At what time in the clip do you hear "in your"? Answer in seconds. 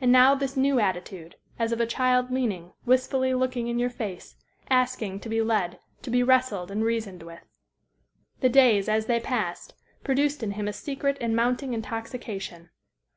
3.66-3.90